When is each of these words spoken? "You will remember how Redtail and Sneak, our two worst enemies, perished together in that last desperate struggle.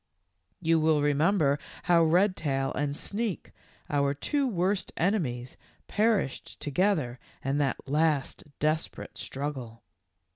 "You 0.67 0.79
will 0.79 1.03
remember 1.03 1.59
how 1.83 2.03
Redtail 2.03 2.73
and 2.73 2.97
Sneak, 2.97 3.51
our 3.87 4.15
two 4.15 4.47
worst 4.47 4.91
enemies, 4.97 5.57
perished 5.87 6.59
together 6.59 7.19
in 7.45 7.59
that 7.59 7.87
last 7.87 8.43
desperate 8.57 9.15
struggle. 9.19 9.83